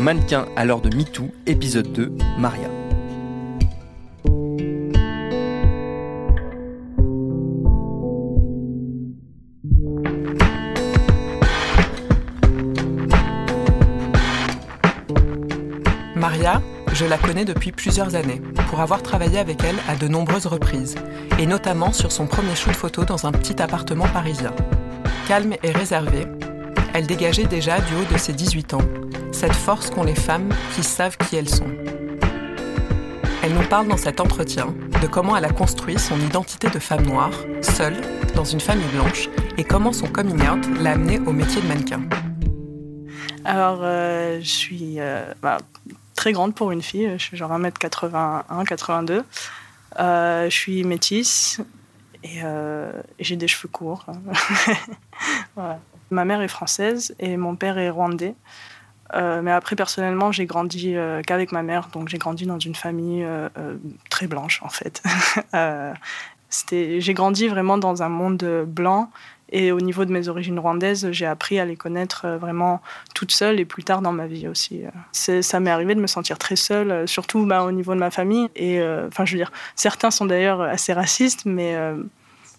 Mannequin 0.00 0.46
à 0.56 0.64
l'heure 0.64 0.80
de 0.80 0.94
MeToo, 0.96 1.28
épisode 1.46 1.92
2, 1.92 2.12
Maria. 2.38 2.68
Maria, 16.14 16.62
je 16.92 17.04
la 17.04 17.18
connais 17.18 17.44
depuis 17.44 17.72
plusieurs 17.72 18.14
années, 18.14 18.40
pour 18.70 18.80
avoir 18.80 19.02
travaillé 19.02 19.38
avec 19.38 19.62
elle 19.64 19.76
à 19.88 19.96
de 19.96 20.08
nombreuses 20.08 20.46
reprises, 20.46 20.94
et 21.38 21.46
notamment 21.46 21.92
sur 21.92 22.12
son 22.12 22.26
premier 22.26 22.54
shoot 22.54 22.74
photo 22.74 23.04
dans 23.04 23.26
un 23.26 23.32
petit 23.32 23.60
appartement 23.60 24.06
parisien. 24.08 24.52
Calme 25.26 25.54
et 25.62 25.70
réservée, 25.70 26.26
elle 26.98 27.06
dégageait 27.06 27.46
déjà 27.46 27.80
du 27.80 27.94
haut 27.94 28.12
de 28.12 28.18
ses 28.18 28.32
18 28.32 28.74
ans 28.74 28.82
cette 29.30 29.52
force 29.52 29.88
qu'ont 29.88 30.02
les 30.02 30.16
femmes 30.16 30.48
qui 30.74 30.82
savent 30.82 31.16
qui 31.16 31.36
elles 31.36 31.48
sont. 31.48 31.70
Elle 33.40 33.54
nous 33.54 33.68
parle 33.68 33.86
dans 33.86 33.96
cet 33.96 34.20
entretien 34.20 34.74
de 35.00 35.06
comment 35.06 35.36
elle 35.36 35.44
a 35.44 35.52
construit 35.52 35.96
son 35.96 36.18
identité 36.18 36.68
de 36.68 36.80
femme 36.80 37.06
noire, 37.06 37.30
seule, 37.62 37.94
dans 38.34 38.42
une 38.42 38.58
famille 38.58 38.88
blanche, 38.88 39.28
et 39.56 39.62
comment 39.62 39.92
son 39.92 40.08
coming 40.08 40.42
out 40.48 40.66
l'a 40.80 40.94
amenée 40.94 41.20
au 41.20 41.30
métier 41.30 41.62
de 41.62 41.68
mannequin. 41.68 42.02
Alors, 43.44 43.78
euh, 43.82 44.40
je 44.40 44.50
suis 44.50 44.94
euh, 44.98 45.32
bah, 45.40 45.58
très 46.16 46.32
grande 46.32 46.56
pour 46.56 46.72
une 46.72 46.82
fille, 46.82 47.12
je 47.16 47.22
suis 47.22 47.36
genre 47.36 47.52
1m81, 47.52 48.64
82. 48.66 49.24
Euh, 50.00 50.50
je 50.50 50.54
suis 50.54 50.82
métisse 50.82 51.60
et, 52.24 52.40
j'ai 53.20 53.36
des 53.36 53.46
cheveux 53.46 53.68
courts. 53.68 54.04
Ma 56.10 56.24
mère 56.24 56.40
est 56.40 56.48
française 56.48 57.14
et 57.18 57.36
mon 57.36 57.56
père 57.56 57.78
est 57.78 57.90
rwandais. 57.90 58.34
Euh, 59.14 59.40
mais 59.42 59.52
après, 59.52 59.76
personnellement, 59.76 60.32
j'ai 60.32 60.46
grandi 60.46 60.94
euh, 60.96 61.22
qu'avec 61.22 61.52
ma 61.52 61.62
mère, 61.62 61.88
donc 61.92 62.08
j'ai 62.08 62.18
grandi 62.18 62.46
dans 62.46 62.58
une 62.58 62.74
famille 62.74 63.24
euh, 63.24 63.48
très 64.10 64.26
blanche, 64.26 64.60
en 64.62 64.68
fait. 64.68 65.02
j'ai 66.62 67.14
grandi 67.14 67.48
vraiment 67.48 67.78
dans 67.78 68.02
un 68.02 68.08
monde 68.08 68.66
blanc, 68.66 69.10
et 69.50 69.72
au 69.72 69.80
niveau 69.80 70.04
de 70.04 70.12
mes 70.12 70.28
origines 70.28 70.58
rwandaises, 70.58 71.10
j'ai 71.10 71.24
appris 71.24 71.58
à 71.58 71.64
les 71.64 71.76
connaître 71.76 72.28
vraiment 72.38 72.82
toute 73.14 73.32
seule, 73.32 73.60
et 73.60 73.64
plus 73.64 73.82
tard 73.82 74.02
dans 74.02 74.12
ma 74.12 74.26
vie 74.26 74.46
aussi. 74.46 74.82
ça 75.12 75.60
m'est 75.60 75.70
arrivé 75.70 75.94
de 75.94 76.00
me 76.00 76.06
sentir 76.06 76.36
très 76.36 76.56
seule, 76.56 77.08
surtout 77.08 77.46
bah, 77.46 77.64
au 77.64 77.72
niveau 77.72 77.94
de 77.94 78.00
ma 78.00 78.10
famille. 78.10 78.50
Enfin, 79.06 79.24
je 79.24 79.32
veux 79.32 79.38
dire, 79.38 79.52
certains 79.74 80.10
sont 80.10 80.26
d'ailleurs 80.26 80.60
assez 80.60 80.92
racistes, 80.92 81.46
mais 81.46 81.74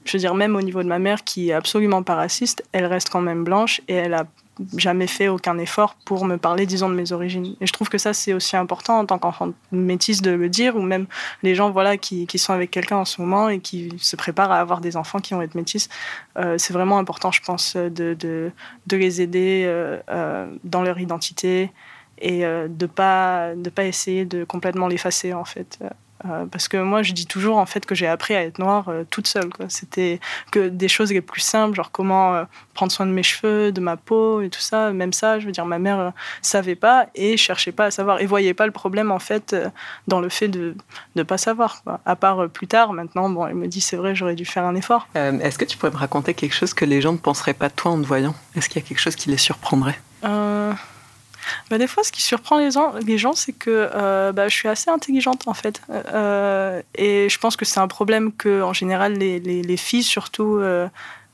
je 0.05 0.13
veux 0.13 0.19
dire, 0.19 0.33
même 0.33 0.55
au 0.55 0.61
niveau 0.61 0.83
de 0.83 0.87
ma 0.87 0.99
mère, 0.99 1.23
qui 1.23 1.49
est 1.49 1.53
absolument 1.53 2.03
pas 2.03 2.15
raciste, 2.15 2.63
elle 2.71 2.85
reste 2.85 3.09
quand 3.09 3.21
même 3.21 3.43
blanche 3.43 3.81
et 3.87 3.93
elle 3.93 4.13
a 4.13 4.25
jamais 4.77 5.07
fait 5.07 5.27
aucun 5.27 5.57
effort 5.57 5.95
pour 6.05 6.25
me 6.25 6.37
parler, 6.37 6.65
disons, 6.65 6.89
de 6.89 6.95
mes 6.95 7.11
origines. 7.11 7.55
Et 7.61 7.67
je 7.67 7.73
trouve 7.73 7.89
que 7.89 7.97
ça, 7.97 8.13
c'est 8.13 8.33
aussi 8.33 8.57
important 8.57 8.99
en 8.99 9.05
tant 9.05 9.17
qu'enfant 9.17 9.53
métisse 9.71 10.21
de 10.21 10.31
le 10.31 10.49
dire, 10.49 10.75
ou 10.75 10.81
même 10.81 11.05
les 11.43 11.55
gens 11.55 11.71
voilà, 11.71 11.97
qui, 11.97 12.27
qui 12.27 12.37
sont 12.37 12.53
avec 12.53 12.71
quelqu'un 12.71 12.97
en 12.97 13.05
ce 13.05 13.21
moment 13.21 13.49
et 13.49 13.59
qui 13.59 13.93
se 13.97 14.15
préparent 14.15 14.51
à 14.51 14.59
avoir 14.59 14.81
des 14.81 14.97
enfants 14.97 15.19
qui 15.19 15.33
vont 15.33 15.41
être 15.41 15.55
métisses. 15.55 15.89
Euh, 16.37 16.57
c'est 16.57 16.73
vraiment 16.73 16.97
important, 16.97 17.31
je 17.31 17.41
pense, 17.41 17.75
de, 17.75 18.13
de, 18.13 18.51
les 18.91 19.21
aider 19.21 19.63
euh, 19.65 19.97
euh, 20.09 20.47
dans 20.63 20.81
leur 20.81 20.99
identité 20.99 21.71
et 22.21 22.41
de 22.41 22.67
ne 22.67 22.85
pas, 22.85 23.55
de 23.55 23.69
pas 23.69 23.85
essayer 23.85 24.25
de 24.25 24.43
complètement 24.43 24.89
l'effacer, 24.89 25.33
en 25.33 25.45
fait. 25.45 25.79
Euh, 26.25 26.45
parce 26.45 26.67
que 26.67 26.77
moi, 26.77 27.01
je 27.01 27.13
dis 27.13 27.25
toujours 27.25 27.57
en 27.57 27.65
fait 27.65 27.85
que 27.85 27.95
j'ai 27.95 28.07
appris 28.07 28.35
à 28.35 28.43
être 28.43 28.59
noire 28.59 28.89
euh, 28.89 29.03
toute 29.09 29.27
seule. 29.27 29.49
C'était 29.69 30.19
que 30.51 30.67
des 30.67 30.87
choses 30.87 31.13
les 31.13 31.21
plus 31.21 31.41
simples, 31.41 31.75
genre 31.75 31.91
comment 31.91 32.35
euh, 32.35 32.43
prendre 32.73 32.91
soin 32.91 33.05
de 33.05 33.11
mes 33.11 33.23
cheveux, 33.23 33.71
de 33.71 33.79
ma 33.79 33.95
peau 33.95 34.41
et 34.41 34.49
tout 34.49 34.59
ça. 34.59 34.91
Même 34.91 35.13
ça, 35.13 35.39
je 35.39 35.45
veux 35.45 35.51
dire, 35.51 35.65
ma 35.65 35.79
mère 35.79 36.11
savait 36.41 36.75
pas 36.75 37.07
et 37.15 37.37
cherchait 37.37 37.71
pas 37.71 37.85
à 37.85 37.91
savoir 37.91 38.19
et 38.21 38.25
voyait 38.25 38.53
pas 38.53 38.65
le 38.65 38.71
problème 38.71 39.11
en 39.11 39.19
fait 39.19 39.55
dans 40.07 40.19
le 40.19 40.29
fait 40.29 40.47
de 40.47 40.75
ne 41.15 41.23
pas 41.23 41.37
savoir. 41.37 41.83
À 42.05 42.15
part 42.15 42.49
plus 42.49 42.67
tard, 42.67 42.93
maintenant, 42.93 43.29
bon, 43.29 43.47
elle 43.47 43.55
me 43.55 43.67
dit 43.67 43.81
c'est 43.81 43.97
vrai, 43.97 44.15
j'aurais 44.15 44.35
dû 44.35 44.45
faire 44.45 44.65
un 44.65 44.75
effort. 44.75 45.07
Est-ce 45.15 45.57
que 45.57 45.65
tu 45.65 45.77
pourrais 45.77 45.91
me 45.91 45.97
raconter 45.97 46.33
quelque 46.33 46.55
chose 46.55 46.73
que 46.73 46.85
les 46.85 47.01
gens 47.01 47.13
ne 47.13 47.17
penseraient 47.17 47.53
pas 47.53 47.69
de 47.69 47.73
toi 47.73 47.91
en 47.91 48.01
te 48.01 48.05
voyant? 48.05 48.35
Est-ce 48.55 48.67
qu'il 48.69 48.81
y 48.81 48.85
a 48.85 48.87
quelque 48.87 48.99
chose 48.99 49.15
qui 49.15 49.29
les 49.29 49.37
surprendrait? 49.37 49.99
Bah, 51.69 51.77
des 51.77 51.87
fois, 51.87 52.03
ce 52.03 52.11
qui 52.11 52.21
surprend 52.21 52.57
les 52.57 52.71
gens, 52.71 52.93
les 53.05 53.17
gens 53.17 53.33
c'est 53.33 53.53
que 53.53 53.89
euh, 53.93 54.31
bah, 54.31 54.47
je 54.47 54.55
suis 54.55 54.67
assez 54.67 54.89
intelligente 54.89 55.47
en 55.47 55.53
fait. 55.53 55.81
Euh, 55.89 56.81
et 56.95 57.29
je 57.29 57.39
pense 57.39 57.55
que 57.55 57.65
c'est 57.65 57.79
un 57.79 57.87
problème 57.87 58.31
que, 58.33 58.61
en 58.61 58.73
général, 58.73 59.13
les, 59.13 59.39
les 59.39 59.77
filles, 59.77 60.03
surtout, 60.03 60.61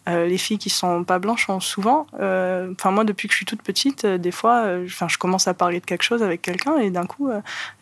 euh, 0.07 0.15
euh, 0.15 0.27
les 0.27 0.37
filles 0.37 0.57
qui 0.57 0.69
sont 0.69 1.03
pas 1.03 1.19
blanches 1.19 1.49
ont 1.49 1.59
souvent, 1.59 2.07
euh, 2.19 2.71
enfin 2.73 2.91
moi 2.91 3.03
depuis 3.03 3.27
que 3.27 3.33
je 3.33 3.37
suis 3.37 3.45
toute 3.45 3.61
petite, 3.61 4.05
euh, 4.05 4.17
des 4.17 4.31
fois, 4.31 4.65
enfin 4.85 5.07
je 5.07 5.17
commence 5.17 5.47
à 5.47 5.53
parler 5.53 5.79
de 5.79 5.85
quelque 5.85 6.03
chose 6.03 6.23
avec 6.23 6.41
quelqu'un 6.41 6.77
et 6.77 6.89
d'un 6.89 7.05
coup, 7.05 7.29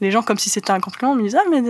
les 0.02 0.12
gens 0.12 0.22
comme 0.22 0.38
si 0.38 0.50
c'était 0.50 0.72
un 0.72 0.80
compliment 0.80 1.16
me 1.16 1.24
disent 1.24 1.38
ah 1.40 1.50
mais 1.50 1.62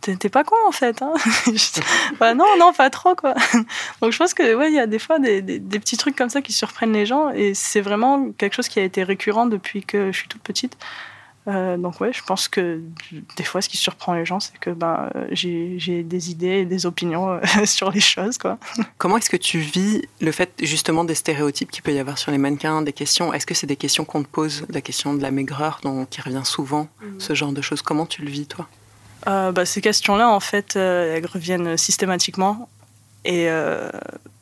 t'es 0.00 0.28
pas 0.28 0.44
con 0.44 0.56
en 0.66 0.72
fait, 0.72 1.02
hein 1.02 1.12
bah, 2.20 2.34
non 2.34 2.46
non 2.58 2.72
pas 2.72 2.90
trop 2.90 3.14
quoi. 3.14 3.34
Donc 4.00 4.12
je 4.12 4.18
pense 4.18 4.34
que 4.34 4.54
ouais 4.54 4.70
il 4.70 4.74
y 4.74 4.80
a 4.80 4.86
des 4.86 4.98
fois 4.98 5.18
des, 5.18 5.42
des, 5.42 5.58
des, 5.58 5.78
petits 5.78 5.96
trucs 5.96 6.16
comme 6.16 6.30
ça 6.30 6.40
qui 6.40 6.52
surprennent 6.52 6.92
les 6.92 7.06
gens 7.06 7.30
et 7.30 7.54
c'est 7.54 7.80
vraiment 7.80 8.30
quelque 8.32 8.54
chose 8.54 8.68
qui 8.68 8.80
a 8.80 8.84
été 8.84 9.02
récurrent 9.02 9.46
depuis 9.46 9.84
que 9.84 10.12
je 10.12 10.18
suis 10.18 10.28
toute 10.28 10.42
petite. 10.42 10.76
Euh, 11.46 11.76
donc 11.76 12.00
ouais, 12.00 12.12
je 12.12 12.22
pense 12.22 12.48
que 12.48 12.80
des 13.36 13.44
fois, 13.44 13.60
ce 13.60 13.68
qui 13.68 13.76
surprend 13.76 14.14
les 14.14 14.24
gens, 14.24 14.40
c'est 14.40 14.58
que 14.58 14.70
ben, 14.70 15.10
j'ai 15.30 16.02
des 16.02 16.30
idées 16.30 16.60
et 16.60 16.64
des 16.64 16.86
opinions 16.86 17.28
euh, 17.28 17.40
sur 17.64 17.90
les 17.90 18.00
choses. 18.00 18.38
Quoi. 18.38 18.58
Comment 18.98 19.18
est-ce 19.18 19.30
que 19.30 19.36
tu 19.36 19.58
vis 19.58 20.02
le 20.20 20.32
fait 20.32 20.50
justement 20.62 21.04
des 21.04 21.14
stéréotypes 21.14 21.70
qu'il 21.70 21.82
peut 21.82 21.92
y 21.92 21.98
avoir 21.98 22.18
sur 22.18 22.30
les 22.30 22.38
mannequins, 22.38 22.82
des 22.82 22.92
questions? 22.92 23.32
Est-ce 23.32 23.46
que 23.46 23.54
c'est 23.54 23.66
des 23.66 23.76
questions 23.76 24.04
qu'on 24.04 24.22
te 24.22 24.28
pose, 24.28 24.64
la 24.70 24.80
question 24.80 25.14
de 25.14 25.22
la 25.22 25.30
maigreur 25.30 25.80
dont, 25.82 26.06
qui 26.06 26.20
revient 26.22 26.44
souvent, 26.44 26.88
mm. 27.02 27.20
ce 27.20 27.34
genre 27.34 27.52
de 27.52 27.60
choses? 27.60 27.82
Comment 27.82 28.06
tu 28.06 28.22
le 28.22 28.30
vis 28.30 28.46
toi? 28.46 28.66
Euh, 29.26 29.52
bah, 29.52 29.64
ces 29.66 29.80
questions-là, 29.80 30.28
en 30.28 30.40
fait, 30.40 30.76
elles 30.76 31.26
reviennent 31.26 31.76
systématiquement. 31.76 32.68
Et 33.24 33.48
euh, 33.48 33.88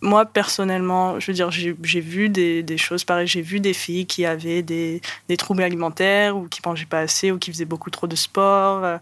moi, 0.01 0.25
personnellement, 0.27 1.21
je 1.21 1.29
veux 1.29 1.35
dire, 1.35 1.51
j'ai 1.51 2.01
vu 2.01 2.29
des, 2.29 2.77
choses 2.77 3.05
pareilles. 3.05 3.27
J'ai 3.27 3.43
vu 3.43 3.61
des 3.61 3.73
filles 3.73 4.07
qui 4.07 4.27
avaient 4.27 4.63
des, 4.63 5.01
des, 5.29 5.37
troubles 5.37 5.63
alimentaires 5.63 6.37
ou 6.37 6.49
qui 6.49 6.61
mangeaient 6.65 6.87
pas 6.87 7.01
assez 7.01 7.31
ou 7.31 7.39
qui 7.39 7.53
faisaient 7.53 7.65
beaucoup 7.65 7.91
trop 7.91 8.07
de 8.07 8.17
sport, 8.17 8.85
euh, 8.85 8.99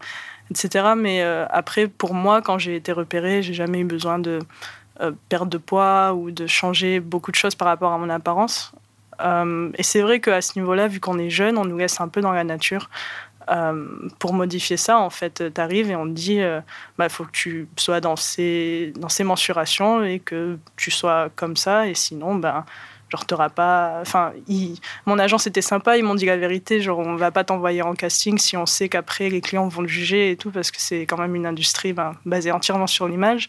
etc. 0.51 0.93
Mais 0.97 1.23
euh, 1.23 1.47
après, 1.51 1.89
pour 1.89 2.13
moi, 2.13 2.43
quand 2.43 2.59
j'ai 2.59 2.77
été 2.77 2.93
repérée, 2.93 3.43
j'ai 3.43 3.55
jamais 3.55 3.81
eu 3.81 3.85
besoin 3.85 4.19
de 4.19 4.41
perdre 5.31 5.47
de 5.47 5.57
poids 5.57 6.13
ou 6.13 6.31
de 6.31 6.47
changer 6.47 7.01
beaucoup 7.01 7.31
de 7.31 7.37
choses 7.37 7.55
par 7.55 7.69
rapport 7.69 7.91
à 7.91 7.97
mon 7.97 8.11
apparence. 8.11 8.73
et 9.79 9.83
c'est 9.83 10.03
vrai 10.03 10.21
qu'à 10.21 10.43
ce 10.43 10.59
niveau-là, 10.59 10.89
vu 10.89 11.01
qu'on 11.01 11.19
est 11.19 11.31
jeune, 11.31 11.57
on 11.57 11.65
nous 11.65 11.79
laisse 11.79 12.03
un 12.03 12.09
peu 12.09 12.21
dans 12.21 12.33
la 12.33 12.45
nature. 12.45 12.91
Euh, 13.51 14.09
pour 14.21 14.33
modifier 14.33 14.77
ça, 14.77 14.99
en 14.99 15.11
fait, 15.11 15.53
tu 15.53 15.61
arrives 15.61 15.91
et 15.91 15.97
on 15.97 16.05
te 16.07 16.13
dit 16.13 16.35
il 16.35 16.43
euh, 16.43 16.61
bah, 16.99 17.09
faut 17.09 17.25
que 17.25 17.33
tu 17.33 17.69
sois 17.77 18.01
dans 18.01 18.15
ces, 18.15 18.93
dans 18.97 19.09
ces 19.09 19.25
mensurations 19.25 20.05
et 20.05 20.21
que 20.21 20.57
tu 20.77 20.91
sois 20.91 21.31
comme 21.35 21.57
ça, 21.57 21.87
et 21.87 21.95
sinon, 21.95 22.35
ben. 22.35 22.65
Genre, 23.11 23.27
t'auras 23.27 23.49
pas. 23.49 23.99
Enfin, 24.03 24.33
mon 25.05 25.19
agence 25.19 25.49
était 25.49 25.63
sympa, 25.63 25.97
ils 25.97 26.05
m'ont 26.05 26.15
dit 26.15 26.27
la 26.27 26.37
vérité, 26.37 26.81
genre, 26.81 27.01
on 27.01 27.17
va 27.17 27.33
pas 27.33 27.43
t'envoyer 27.43 27.83
en 27.83 27.95
casting 27.95 28.39
si 28.39 28.57
on 28.57 28.67
sait 28.67 28.89
qu'après 28.89 29.29
les 29.29 29.41
clients 29.41 29.67
vont 29.67 29.83
le 29.83 29.89
juger 29.89 30.31
et 30.31 30.37
tout, 30.37 30.53
parce 30.53 30.71
que 30.71 30.81
c'est 30.81 31.07
quand 31.07 31.19
même 31.19 31.35
une 31.35 31.45
industrie 31.45 31.93
ben, 31.93 32.15
basée 32.25 32.53
entièrement 32.53 32.87
sur 32.87 33.09
l'image. 33.09 33.49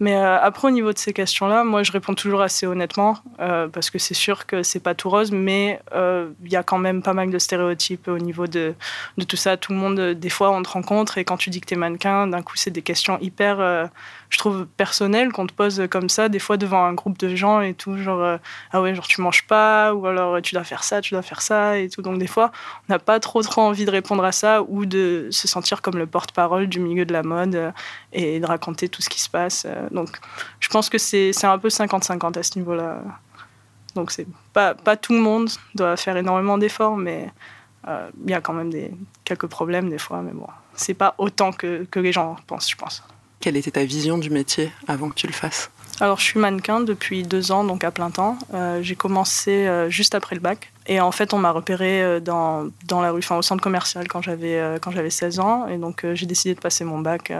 Mais 0.00 0.16
euh, 0.16 0.40
après, 0.40 0.68
au 0.68 0.70
niveau 0.72 0.92
de 0.92 0.98
ces 0.98 1.12
questions-là, 1.12 1.62
moi, 1.62 1.84
je 1.84 1.92
réponds 1.92 2.14
toujours 2.14 2.42
assez 2.42 2.66
honnêtement, 2.66 3.16
euh, 3.38 3.68
parce 3.68 3.90
que 3.90 4.00
c'est 4.00 4.14
sûr 4.14 4.44
que 4.44 4.64
c'est 4.64 4.80
pas 4.80 4.94
tout 4.94 5.08
rose, 5.08 5.30
mais 5.30 5.80
euh, 5.94 6.30
il 6.44 6.50
y 6.50 6.56
a 6.56 6.64
quand 6.64 6.78
même 6.78 7.00
pas 7.00 7.12
mal 7.12 7.30
de 7.30 7.38
stéréotypes 7.38 8.08
au 8.08 8.18
niveau 8.18 8.48
de, 8.48 8.74
de, 9.18 9.24
tout 9.24 9.36
ça. 9.36 9.56
Tout 9.56 9.72
le 9.72 9.78
monde, 9.78 10.00
des 10.00 10.30
fois, 10.30 10.50
on 10.50 10.62
te 10.62 10.68
rencontre 10.68 11.18
et 11.18 11.24
quand 11.24 11.36
tu 11.36 11.48
dis 11.50 11.60
que 11.60 11.66
tu 11.66 11.74
es 11.74 11.76
mannequin, 11.76 12.26
d'un 12.26 12.42
coup, 12.42 12.56
c'est 12.56 12.72
des 12.72 12.82
questions 12.82 13.18
hyper, 13.20 13.88
je 14.30 14.38
trouve, 14.38 14.66
personnelles 14.66 15.30
qu'on 15.32 15.46
te 15.46 15.54
pose 15.54 15.86
comme 15.90 16.08
ça, 16.08 16.28
des 16.28 16.40
fois 16.40 16.56
devant 16.56 16.84
un 16.84 16.94
groupe 16.94 17.18
de 17.18 17.34
gens 17.34 17.60
et 17.60 17.74
tout, 17.74 17.96
genre, 17.96 18.38
ah 18.72 18.82
ouais, 18.82 18.94
genre, 18.96 19.06
tu 19.06 19.20
manges 19.20 19.46
pas, 19.46 19.94
ou 19.94 20.06
alors 20.06 20.42
tu 20.42 20.54
dois 20.54 20.64
faire 20.64 20.82
ça, 20.82 21.00
tu 21.02 21.14
dois 21.14 21.22
faire 21.22 21.40
ça 21.40 21.78
et 21.78 21.88
tout. 21.88 22.02
Donc, 22.02 22.18
des 22.18 22.26
fois, 22.26 22.50
on 22.88 22.92
n'a 22.92 22.98
pas 22.98 23.20
trop, 23.20 23.42
trop 23.42 23.60
envie 23.60 23.84
de 23.84 23.90
répondre 23.92 24.24
à 24.24 24.32
ça 24.32 24.62
ou 24.62 24.86
de 24.86 25.28
se 25.30 25.46
sentir 25.46 25.82
comme 25.82 25.98
le 25.98 26.06
porte-parole 26.06 26.66
du 26.66 26.80
milieu 26.80 27.04
de 27.04 27.12
la 27.12 27.22
mode 27.22 27.72
et 28.12 28.40
de 28.40 28.46
raconter 28.46 28.88
tout 28.88 29.02
ce 29.02 29.08
qui 29.08 29.20
se 29.20 29.30
passe 29.30 29.66
donc, 29.90 30.10
je 30.60 30.68
pense 30.68 30.88
que 30.88 30.98
c'est 30.98 31.44
un 31.44 31.58
peu 31.58 31.68
50-50 31.68 32.38
à 32.38 32.42
ce 32.42 32.58
niveau-là. 32.58 33.02
Donc, 33.94 34.10
c'est 34.10 34.26
pas, 34.52 34.74
pas 34.74 34.96
tout 34.96 35.12
le 35.12 35.20
monde 35.20 35.50
doit 35.74 35.96
faire 35.96 36.16
énormément 36.16 36.58
d'efforts, 36.58 36.96
mais 36.96 37.30
il 37.86 38.30
y 38.30 38.34
a 38.34 38.40
quand 38.40 38.54
même 38.54 38.70
des, 38.70 38.90
quelques 39.24 39.46
problèmes 39.46 39.90
des 39.90 39.98
fois. 39.98 40.22
Mais 40.22 40.32
bon, 40.32 40.46
c'est 40.74 40.94
pas 40.94 41.14
autant 41.18 41.52
que, 41.52 41.84
que 41.90 42.00
les 42.00 42.12
gens 42.12 42.36
pensent, 42.46 42.70
je 42.70 42.76
pense. 42.76 43.02
Quelle 43.40 43.56
était 43.56 43.72
ta 43.72 43.84
vision 43.84 44.16
du 44.16 44.30
métier 44.30 44.72
avant 44.88 45.10
que 45.10 45.14
tu 45.14 45.26
le 45.26 45.32
fasses? 45.32 45.70
Alors, 46.00 46.18
je 46.18 46.24
suis 46.24 46.40
mannequin 46.40 46.80
depuis 46.80 47.22
deux 47.22 47.52
ans, 47.52 47.62
donc 47.62 47.84
à 47.84 47.90
plein 47.90 48.10
temps. 48.10 48.38
Euh, 48.52 48.82
j'ai 48.82 48.96
commencé 48.96 49.66
euh, 49.66 49.88
juste 49.90 50.14
après 50.14 50.34
le 50.34 50.40
bac. 50.40 50.72
Et 50.86 51.00
en 51.00 51.12
fait, 51.12 51.32
on 51.32 51.38
m'a 51.38 51.50
repéré 51.50 52.02
euh, 52.02 52.20
dans, 52.20 52.68
dans, 52.86 53.00
la 53.00 53.12
rue, 53.12 53.20
enfin, 53.20 53.36
au 53.36 53.42
centre 53.42 53.62
commercial 53.62 54.08
quand 54.08 54.22
j'avais, 54.22 54.60
quand 54.80 54.90
j'avais 54.90 55.10
16 55.10 55.38
ans. 55.40 55.68
Et 55.68 55.78
donc, 55.78 56.04
j'ai 56.14 56.26
décidé 56.26 56.54
de 56.54 56.60
passer 56.60 56.84
mon 56.84 56.98
bac 56.98 57.32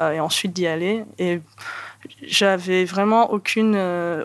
et 0.00 0.20
ensuite 0.20 0.52
d'y 0.52 0.66
aller. 0.66 1.04
Et 1.18 1.40
j'avais 2.22 2.84
vraiment 2.84 3.32
aucune, 3.32 3.76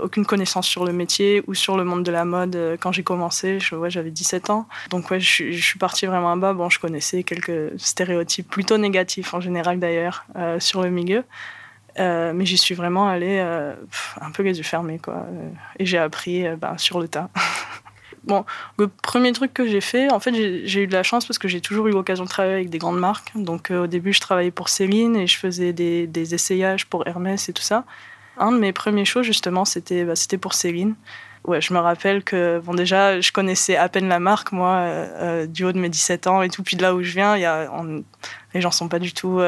aucune 0.01 0.25
connaissance 0.25 0.67
sur 0.67 0.85
le 0.85 0.93
métier 0.93 1.43
ou 1.47 1.53
sur 1.53 1.77
le 1.77 1.83
monde 1.83 2.03
de 2.03 2.11
la 2.11 2.25
mode 2.25 2.77
quand 2.79 2.91
j'ai 2.91 3.03
commencé. 3.03 3.59
Je, 3.59 3.75
ouais, 3.75 3.89
j'avais 3.89 4.11
17 4.11 4.49
ans. 4.49 4.67
Donc, 4.89 5.09
ouais, 5.09 5.19
je, 5.19 5.51
suis 5.51 5.79
partie 5.79 6.05
vraiment 6.05 6.31
à 6.31 6.35
bas. 6.35 6.53
Bon, 6.53 6.69
je 6.69 6.79
connaissais 6.79 7.23
quelques 7.23 7.79
stéréotypes 7.79 8.47
plutôt 8.49 8.77
négatifs 8.77 9.33
en 9.33 9.41
général 9.41 9.79
d'ailleurs 9.79 10.25
sur 10.59 10.83
le 10.83 10.89
milieu. 10.89 11.23
Euh, 11.99 12.33
mais 12.33 12.45
j'y 12.45 12.57
suis 12.57 12.73
vraiment 12.75 13.07
allée 13.07 13.39
euh, 13.39 13.75
un 14.19 14.31
peu 14.31 14.43
les 14.43 14.57
yeux 14.57 14.63
fermés, 14.63 14.99
quoi. 14.99 15.25
Euh, 15.29 15.49
et 15.77 15.85
j'ai 15.85 15.97
appris 15.97 16.45
ben, 16.57 16.77
sur 16.77 16.99
le 16.99 17.07
tas. 17.07 17.29
bon, 18.23 18.45
le 18.77 18.87
premier 18.87 19.31
truc 19.31 19.53
que 19.53 19.67
j'ai 19.67 19.81
fait, 19.81 20.11
en 20.11 20.19
fait, 20.19 20.33
j'ai 20.33 20.83
eu 20.83 20.87
de 20.87 20.93
la 20.93 21.03
chance 21.03 21.25
parce 21.25 21.37
que 21.37 21.47
j'ai 21.47 21.61
toujours 21.61 21.87
eu 21.87 21.91
l'occasion 21.91 22.23
de 22.23 22.29
travailler 22.29 22.55
avec 22.55 22.69
des 22.69 22.77
grandes 22.77 22.99
marques. 22.99 23.31
Donc, 23.35 23.71
au 23.71 23.87
début, 23.87 24.13
je 24.13 24.21
travaillais 24.21 24.51
pour 24.51 24.69
Céline 24.69 25.15
et 25.15 25.27
je 25.27 25.37
faisais 25.37 25.73
des, 25.73 26.07
des, 26.07 26.33
essayages 26.33 26.85
pour 26.85 27.07
Hermès 27.07 27.49
et 27.49 27.53
tout 27.53 27.61
ça. 27.61 27.83
Un 28.37 28.51
de 28.51 28.57
mes 28.57 28.73
premiers 28.73 29.05
shows, 29.05 29.23
justement, 29.23 29.65
c'était 29.65 30.03
bah, 30.05 30.13
pour 30.41 30.53
Céline. 30.53 30.95
Ouais, 31.45 31.59
je 31.59 31.73
me 31.73 31.79
rappelle 31.79 32.23
que, 32.23 32.59
bon, 32.59 32.73
déjà, 32.73 33.19
je 33.19 33.31
connaissais 33.31 33.75
à 33.75 33.89
peine 33.89 34.07
la 34.07 34.19
marque, 34.19 34.53
moi, 34.53 35.45
du 35.45 35.65
haut 35.65 35.73
de 35.73 35.79
mes 35.79 35.89
17 35.89 36.27
ans 36.27 36.41
et 36.41 36.49
tout. 36.49 36.63
Puis 36.63 36.77
de 36.77 36.81
là 36.81 36.95
où 36.95 37.03
je 37.03 37.11
viens, 37.11 37.37
y 37.37 37.45
a, 37.45 37.69
les 38.53 38.61
gens 38.61 38.71
sont 38.71 38.87
pas 38.87 38.99
du 38.99 39.13
tout, 39.13 39.41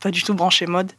pas 0.00 0.10
du 0.10 0.22
tout 0.22 0.34
branchés 0.34 0.66
mode. 0.66 0.92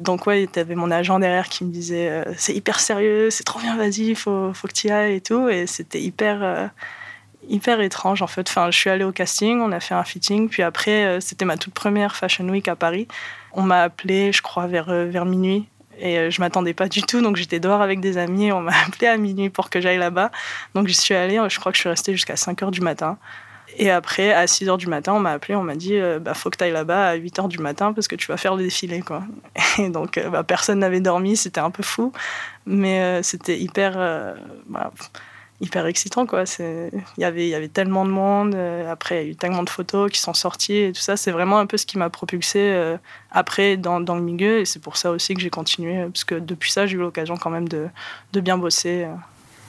Donc 0.00 0.26
ouais, 0.26 0.48
tu 0.50 0.58
avais 0.58 0.74
mon 0.74 0.90
agent 0.90 1.18
derrière 1.18 1.48
qui 1.48 1.64
me 1.64 1.70
disait 1.70 2.08
euh, 2.10 2.24
c'est 2.36 2.54
hyper 2.54 2.80
sérieux, 2.80 3.30
c'est 3.30 3.44
trop 3.44 3.60
bien, 3.60 3.76
vas-y, 3.76 4.14
faut, 4.14 4.52
faut 4.54 4.66
que 4.66 4.72
tu 4.72 4.88
y 4.88 4.90
ailles 4.90 5.16
et 5.16 5.20
tout. 5.20 5.48
Et 5.48 5.66
c'était 5.66 6.00
hyper, 6.00 6.42
euh, 6.42 6.66
hyper 7.48 7.80
étrange 7.80 8.22
en 8.22 8.26
fait. 8.26 8.48
Enfin, 8.48 8.70
je 8.70 8.78
suis 8.78 8.90
allée 8.90 9.04
au 9.04 9.12
casting, 9.12 9.60
on 9.60 9.72
a 9.72 9.80
fait 9.80 9.94
un 9.94 10.04
fitting, 10.04 10.48
puis 10.48 10.62
après, 10.62 11.04
euh, 11.04 11.20
c'était 11.20 11.44
ma 11.44 11.56
toute 11.56 11.74
première 11.74 12.16
Fashion 12.16 12.48
Week 12.48 12.66
à 12.68 12.76
Paris. 12.76 13.08
On 13.52 13.62
m'a 13.62 13.82
appelé, 13.82 14.32
je 14.32 14.42
crois, 14.42 14.66
vers, 14.66 14.86
vers 14.86 15.26
minuit. 15.26 15.66
Et 16.02 16.30
je 16.30 16.40
m'attendais 16.40 16.72
pas 16.72 16.88
du 16.88 17.02
tout, 17.02 17.20
donc 17.20 17.36
j'étais 17.36 17.60
dehors 17.60 17.82
avec 17.82 18.00
des 18.00 18.16
amis. 18.16 18.52
On 18.52 18.60
m'a 18.60 18.72
appelé 18.86 19.06
à 19.06 19.18
minuit 19.18 19.50
pour 19.50 19.68
que 19.68 19.80
j'aille 19.82 19.98
là-bas. 19.98 20.30
Donc 20.74 20.86
j'y 20.86 20.94
suis 20.94 21.14
allée, 21.14 21.38
je 21.48 21.58
crois 21.60 21.72
que 21.72 21.76
je 21.76 21.80
suis 21.80 21.90
restée 21.90 22.12
jusqu'à 22.12 22.36
5 22.36 22.62
heures 22.62 22.70
du 22.70 22.80
matin. 22.80 23.18
Et 23.76 23.90
après, 23.90 24.32
à 24.32 24.46
6 24.46 24.66
h 24.66 24.76
du 24.76 24.86
matin, 24.86 25.14
on 25.14 25.20
m'a 25.20 25.32
appelé, 25.32 25.54
on 25.54 25.62
m'a 25.62 25.76
dit 25.76 25.96
euh, 25.96 26.18
bah, 26.18 26.34
faut 26.34 26.50
que 26.50 26.56
tu 26.56 26.64
ailles 26.64 26.72
là-bas 26.72 27.08
à 27.08 27.14
8 27.14 27.38
h 27.38 27.48
du 27.48 27.58
matin 27.58 27.92
parce 27.92 28.08
que 28.08 28.16
tu 28.16 28.26
vas 28.26 28.36
faire 28.36 28.56
le 28.56 28.62
défilé. 28.62 29.00
Quoi. 29.00 29.22
Et 29.78 29.88
donc, 29.88 30.18
euh, 30.18 30.30
bah, 30.30 30.42
personne 30.42 30.80
n'avait 30.80 31.00
dormi, 31.00 31.36
c'était 31.36 31.60
un 31.60 31.70
peu 31.70 31.82
fou, 31.82 32.12
mais 32.66 33.00
euh, 33.00 33.22
c'était 33.22 33.58
hyper, 33.58 34.36
bah, 34.66 34.92
hyper 35.60 35.86
excitant. 35.86 36.26
Quoi. 36.26 36.44
Il, 36.58 36.90
y 37.18 37.24
avait, 37.24 37.46
il 37.46 37.50
y 37.50 37.54
avait 37.54 37.68
tellement 37.68 38.04
de 38.04 38.10
monde, 38.10 38.56
après, 38.90 39.22
il 39.22 39.26
y 39.26 39.28
a 39.28 39.32
eu 39.32 39.36
tellement 39.36 39.62
de 39.62 39.70
photos 39.70 40.10
qui 40.10 40.18
sont 40.18 40.34
sorties 40.34 40.76
et 40.76 40.92
tout 40.92 41.00
ça. 41.00 41.16
C'est 41.16 41.32
vraiment 41.32 41.58
un 41.58 41.66
peu 41.66 41.76
ce 41.76 41.86
qui 41.86 41.98
m'a 41.98 42.10
propulsé 42.10 42.96
après 43.30 43.76
dans, 43.76 43.98
le 43.98 44.22
milieu 44.22 44.58
et 44.58 44.64
c'est 44.64 44.80
pour 44.80 44.96
ça 44.96 45.10
aussi 45.10 45.34
que 45.34 45.40
j'ai 45.40 45.50
continué, 45.50 46.04
parce 46.06 46.24
que 46.24 46.34
depuis 46.34 46.70
ça, 46.70 46.86
j'ai 46.86 46.96
eu 46.96 47.00
l'occasion 47.00 47.36
quand 47.36 47.50
même 47.50 47.68
de 47.68 48.40
bien 48.40 48.58
bosser. 48.58 49.06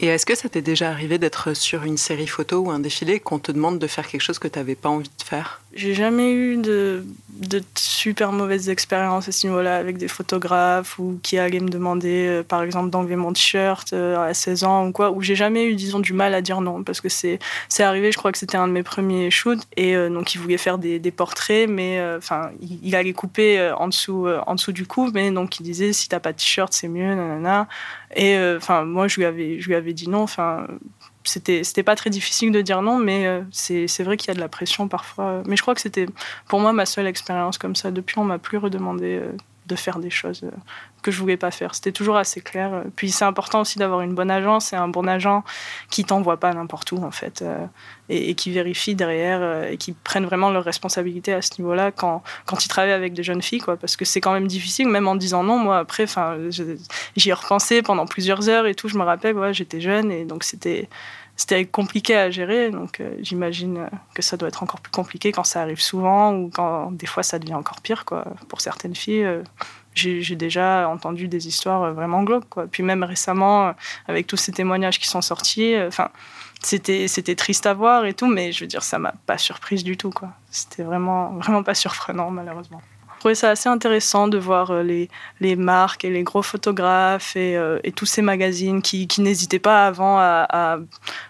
Et 0.03 0.07
est-ce 0.07 0.25
que 0.25 0.33
ça 0.33 0.50
t'est 0.50 0.63
déjà 0.63 0.89
arrivé 0.89 1.19
d'être 1.19 1.53
sur 1.53 1.83
une 1.83 1.98
série 1.98 2.25
photo 2.25 2.57
ou 2.57 2.71
un 2.71 2.80
défilé 2.80 3.19
qu'on 3.19 3.38
te 3.38 3.51
demande 3.51 3.77
de 3.77 3.86
faire 3.86 4.07
quelque 4.07 4.21
chose 4.21 4.39
que 4.39 4.48
tu 4.48 4.57
n'avais 4.57 4.74
pas 4.74 4.89
envie 4.89 5.12
de 5.15 5.24
faire? 5.24 5.62
J'ai 5.73 5.94
jamais 5.94 6.33
eu 6.33 6.57
de, 6.57 7.06
de, 7.29 7.62
super 7.75 8.33
mauvaises 8.33 8.69
expériences 8.69 9.29
à 9.29 9.31
ce 9.31 9.47
niveau-là 9.47 9.77
avec 9.77 9.97
des 9.97 10.09
photographes 10.09 11.00
ou 11.00 11.18
qui 11.23 11.38
allaient 11.38 11.62
me 11.62 11.69
demander, 11.69 12.27
euh, 12.27 12.44
par 12.44 12.62
exemple, 12.62 12.89
d'enlever 12.89 13.15
mon 13.15 13.31
t-shirt 13.31 13.94
euh, 13.94 14.18
à 14.18 14.33
16 14.33 14.65
ans 14.65 14.88
ou 14.88 14.91
quoi, 14.91 15.12
où 15.12 15.21
j'ai 15.21 15.35
jamais 15.35 15.65
eu, 15.65 15.75
disons, 15.75 16.00
du 16.00 16.12
mal 16.12 16.33
à 16.33 16.41
dire 16.41 16.59
non 16.59 16.83
parce 16.83 17.00
que 17.00 17.07
c'est 17.07 17.39
arrivé, 17.79 18.12
je 18.12 18.18
crois 18.18 18.33
que 18.33 18.38
c'était 18.38 18.57
un 18.57 18.68
de 18.68 18.73
mes 18.73 18.83
premiers 18.83 19.31
shoots 19.31 19.62
et 19.77 19.95
euh, 19.95 20.09
donc 20.09 20.35
il 20.35 20.39
voulait 20.39 20.57
faire 20.57 20.77
des, 20.77 21.00
des 21.00 21.12
portraits, 21.12 21.69
mais 21.69 22.01
enfin, 22.18 22.51
il, 22.62 22.94
allait 22.95 23.13
couper 23.13 23.71
en, 23.77 23.88
dessous, 23.88 24.27
en 24.27 24.56
dessous 24.56 24.73
du 24.73 24.85
cou, 24.85 25.09
mais 25.13 25.31
donc 25.31 25.59
il 25.59 25.63
disait 25.63 25.94
si 25.94 26.09
t'as 26.09 26.19
pas 26.19 26.33
de 26.33 26.38
t-shirt, 26.38 26.73
c'est 26.73 26.89
mieux, 26.89 27.15
nanana. 27.15 27.68
Et 28.15 28.38
enfin, 28.57 28.83
moi, 28.83 29.07
je 29.07 29.15
lui 29.18 29.25
avais, 29.25 29.62
je 29.62 29.68
lui 29.68 29.75
avais 29.75 29.94
dit 29.94 30.09
non. 30.09 30.23
Enfin, 30.23 30.68
c'était, 31.23 31.63
c'était 31.63 31.83
pas 31.83 31.95
très 31.95 32.09
difficile 32.09 32.51
de 32.51 32.62
dire 32.62 32.81
non, 32.81 32.97
mais 32.97 33.27
euh, 33.27 33.41
c'est, 33.51 34.03
vrai 34.03 34.18
qu'il 34.18 34.29
y 34.29 34.31
a 34.31 34.33
de 34.33 34.39
la 34.39 34.47
pression 34.47 34.88
parfois. 34.88 35.44
Mais 35.45 35.56
je 35.56 35.62
crois 35.62 35.75
que 35.75 35.81
c'était 35.81 36.07
pour 36.47 36.59
moi 36.59 36.73
ma 36.73 36.85
seule 36.85 37.07
expérience 37.07 37.57
comme 37.57 37.75
ça. 37.75 37.91
Depuis, 37.91 38.18
on 38.19 38.23
m'a 38.23 38.39
plus 38.39 38.57
redemandé 38.57 39.19
euh, 39.21 39.31
de 39.68 39.75
faire 39.75 40.00
des 40.00 40.10
choses 40.10 40.42
euh, 40.44 40.52
que 41.02 41.12
je 41.12 41.19
voulais 41.19 41.38
pas 41.38 41.52
faire. 41.52 41.75
C'était 41.75 41.92
toujours 41.92 42.18
assez 42.18 42.42
clair. 42.42 42.84
Puis 42.96 43.12
c'est 43.12 43.25
important 43.25 43.62
aussi 43.62 43.80
d'avoir 43.80 44.02
une 44.02 44.13
bonne 44.13 44.31
agence 44.31 44.74
et 44.74 44.75
un 44.75 44.88
bon 44.88 45.08
agent 45.08 45.44
qui 45.90 46.04
t'envoie 46.04 46.38
pas 46.38 46.54
n'importe 46.54 46.92
où 46.92 46.98
en 46.98 47.12
fait 47.12 47.42
euh, 47.42 47.66
et, 48.10 48.36
qui 48.36 48.52
vérifie 48.52 48.96
derrière 48.96 49.40
euh, 49.42 49.69
et 49.69 49.78
qui 49.78 49.94
prennent 49.94 50.25
vraiment 50.25 50.50
leurs 50.52 50.63
responsabilités 50.63 51.34
à 51.34 51.42
ce 51.42 51.60
niveau-là 51.60 51.92
quand 51.92 52.24
quand 52.46 52.63
ils 52.66 52.68
travaillent 52.68 52.92
avec 52.92 53.13
des 53.13 53.24
jeunes 53.24 53.42
filles 53.42 53.60
quoi 53.62 53.78
parce 53.78 53.96
que 53.96 54.06
c'est 54.06 54.22
quand 54.22 54.34
même 54.34 54.48
difficile 54.48 54.88
même 54.88 55.08
en 55.08 55.16
disant 55.16 55.44
non 55.44 55.58
moi 55.58 55.80
après 55.80 56.04
enfin 56.04 56.38
j'y 56.50 57.30
ai 57.30 57.34
repensé 57.34 57.81
pendant 57.81 58.06
plusieurs 58.06 58.50
heures 58.50 58.68
et 58.68 58.75
tout 58.75 58.88
je 58.88 58.98
me 58.98 59.04
rappelle 59.04 59.36
ouais, 59.38 59.54
j'étais 59.54 59.81
jeune 59.81 60.12
et 60.12 60.25
donc 60.25 60.44
c'était 60.44 60.88
c'était 61.36 61.66
compliqué 61.66 62.16
à 62.16 62.30
gérer, 62.30 62.69
donc 62.69 63.01
j'imagine 63.19 63.89
que 64.13 64.22
ça 64.22 64.38
doit 64.38 64.50
être 64.50 64.62
encore 64.62 64.80
plus 64.80 64.92
compliqué 64.92 65.31
quand 65.31 65.44
ça 65.44 65.62
arrive 65.62 65.81
souvent 65.81 66.33
ou 66.36 66.50
quand 66.50 66.92
des 66.92 67.07
fois 67.07 67.24
ça 67.24 67.39
devient 67.39 67.56
encore 67.56 67.81
pire 67.81 68.06
quoi. 68.06 68.25
Pour 68.48 68.62
certaines 68.62 68.95
filles, 68.95 69.25
j'ai 69.94 70.36
déjà 70.36 70.88
entendu 70.88 71.28
des 71.28 71.48
histoires 71.48 71.83
euh, 71.83 71.92
vraiment 71.94 72.24
glauques. 72.24 72.50
Quoi. 72.50 72.68
Puis 72.68 72.83
même 72.83 73.04
récemment, 73.04 73.68
euh, 73.68 73.74
avec 74.07 74.28
tous 74.28 74.38
ces 74.38 74.51
témoignages 74.51 75.00
qui 75.00 75.07
sont 75.07 75.22
sortis, 75.22 75.74
euh, 75.75 75.88
enfin, 75.88 76.10
c'était 76.62 77.07
c'était 77.07 77.36
triste 77.36 77.66
à 77.66 77.74
voir 77.74 78.06
et 78.06 78.13
tout, 78.13 78.28
mais 78.28 78.51
je 78.51 78.62
veux 78.62 78.68
dire, 78.68 78.83
ça 78.83 79.00
m'a 79.00 79.13
pas 79.25 79.38
surprise 79.38 79.83
du 79.83 79.98
tout. 79.98 80.13
C'était 80.50 80.83
vraiment, 80.83 81.33
vraiment 81.33 81.63
pas 81.63 81.75
surprenant, 81.75 82.30
malheureusement. 82.30 82.81
Je 83.21 83.23
trouvais 83.23 83.35
ça 83.35 83.51
assez 83.51 83.69
intéressant 83.69 84.27
de 84.27 84.39
voir 84.39 84.81
les, 84.81 85.07
les 85.41 85.56
marques 85.56 86.03
et 86.06 86.09
les 86.09 86.23
gros 86.23 86.41
photographes 86.41 87.35
et, 87.35 87.56
et 87.83 87.91
tous 87.91 88.07
ces 88.07 88.23
magazines 88.23 88.81
qui, 88.81 89.07
n'hésitaient 89.19 89.59
pas 89.59 89.85
avant 89.85 90.18
à, 90.18 90.80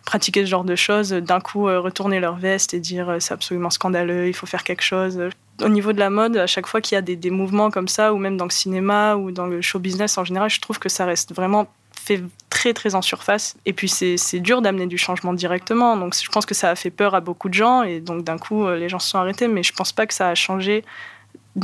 pratiquer 0.05 0.45
ce 0.45 0.49
genre 0.49 0.63
de 0.63 0.77
choses, 0.77 1.09
d'un 1.09 1.41
coup 1.41 1.65
retourner 1.65 2.21
leur 2.21 2.37
veste 2.37 2.73
et 2.73 2.79
dire 2.79 3.17
c'est 3.19 3.33
absolument 3.33 3.69
scandaleux, 3.69 4.29
il 4.29 4.33
faut 4.33 4.45
faire 4.45 4.63
quelque 4.63 4.83
chose 4.83 5.21
au 5.61 5.67
niveau 5.67 5.91
de 5.91 5.99
la 5.99 6.09
mode, 6.09 6.37
à 6.37 6.47
chaque 6.47 6.65
fois 6.65 6.79
qu'il 6.79 6.95
y 6.95 6.97
a 6.97 7.01
des, 7.01 7.29
mouvements 7.29 7.71
comme 7.71 7.89
ça, 7.89 8.13
ou 8.13 8.17
même 8.17 8.37
dans 8.37 8.45
le 8.45 8.51
cinéma 8.51 9.15
ou 9.15 9.31
dans 9.31 9.45
le 9.45 9.61
show 9.61 9.79
business 9.79 10.17
en 10.17 10.23
général, 10.23 10.49
je 10.49 10.61
trouve 10.61 10.79
que 10.79 10.87
ça 10.87 11.05
reste 11.05 11.35
vraiment 11.35 11.67
fait 11.93 12.23
très 12.49 12.73
très 12.73 12.95
en 12.95 13.01
surface. 13.01 13.55
Et 13.65 13.73
puis 13.73 13.89
c'est 13.89 14.39
dur 14.39 14.61
d'amener 14.61 14.87
du 14.87 14.97
changement 14.97 15.33
directement. 15.33 15.97
Donc 15.97 16.15
je 16.15 16.29
pense 16.29 16.45
que 16.45 16.53
ça 16.53 16.69
a 16.69 16.75
fait 16.75 16.89
peur 16.89 17.15
à 17.15 17.21
beaucoup 17.21 17.49
de 17.49 17.53
gens 17.53 17.83
et 17.83 17.99
donc 17.99 18.23
d'un 18.23 18.37
coup 18.37 18.65
euh, 18.65 18.77
les 18.77 18.89
gens 18.89 18.99
se 18.99 19.09
sont 19.09 19.19
arrêtés. 19.19 19.47
Mais 19.47 19.63
je 19.63 19.73
pense 19.73 19.91
pas 19.91 20.07
que 20.07 20.13
ça 20.13 20.29
a 20.29 20.35
changé 20.35 20.83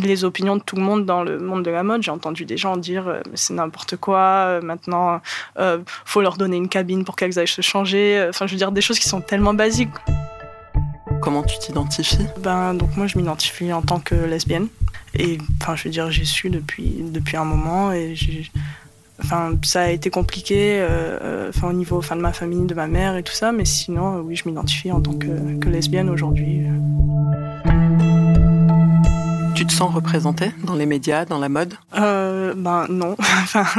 les 0.02 0.24
opinions 0.24 0.58
de 0.58 0.62
tout 0.62 0.76
le 0.76 0.82
monde 0.82 1.06
dans 1.06 1.24
le 1.24 1.40
monde 1.40 1.64
de 1.64 1.72
la 1.72 1.84
mode. 1.84 2.04
J'ai 2.04 2.12
entendu 2.12 2.46
des 2.46 2.58
gens 2.58 2.78
dire 2.78 3.08
euh, 3.08 3.22
c'est 3.34 3.54
n'importe 3.54 3.96
quoi, 3.98 4.20
euh, 4.20 4.62
maintenant 4.62 5.22
euh, 5.60 5.80
faut 6.06 6.22
leur 6.22 6.38
donner 6.38 6.58
une 6.58 6.70
cabine 6.70 7.06
pour 7.06 7.16
qu'elles 7.16 7.40
aillent 7.40 7.48
se 7.48 7.62
changer. 7.62 8.26
Enfin 8.30 8.48
je 8.48 8.52
veux 8.52 8.58
dire 8.58 8.72
des 8.72 8.82
choses 8.82 9.00
qui 9.00 9.08
sont 9.08 9.22
tellement 9.22 9.54
basiques. 9.54 9.90
Comment 11.22 11.44
tu 11.44 11.58
t'identifies? 11.60 12.28
Ben 12.40 12.74
donc 12.74 12.96
moi 12.96 13.08
je 13.08 13.18
m'identifie 13.18 13.72
en 13.74 13.82
tant 13.82 14.00
que 14.00 14.16
lesbienne 14.16 14.68
et 15.16 15.38
enfin 15.62 15.76
je 15.76 15.86
veux 15.86 15.90
dire 15.90 16.12
j'ai 16.12 16.26
su 16.26 16.50
depuis 16.50 16.98
depuis 17.02 17.38
un 17.38 17.46
moment 17.46 17.92
et 17.92 18.14
enfin 19.24 19.54
ça 19.64 19.84
a 19.84 19.90
été 19.90 20.10
compliqué 20.10 20.78
euh, 20.80 21.50
enfin 21.50 21.70
au 21.70 21.74
niveau 21.74 21.98
enfin 21.98 22.16
de 22.16 22.22
ma 22.22 22.34
famille 22.34 22.66
de 22.66 22.76
ma 22.76 22.88
mère 22.88 23.16
et 23.16 23.24
tout 23.24 23.34
ça 23.34 23.52
mais 23.52 23.66
sinon 23.66 24.20
oui 24.20 24.36
je 24.36 24.48
m'identifie 24.48 24.92
en 24.92 25.02
tant 25.02 25.14
que, 25.14 25.58
que 25.60 25.70
lesbienne 25.70 26.10
aujourd'hui. 26.10 26.62
Tu 29.58 29.66
te 29.66 29.74
sens 29.74 29.92
représentée 29.92 30.52
dans 30.66 30.76
les 30.76 30.86
médias, 30.86 31.26
dans 31.26 31.40
la 31.40 31.50
mode? 31.50 31.74
Euh, 31.96 32.54
Ben 32.56 32.86
non. 32.90 33.18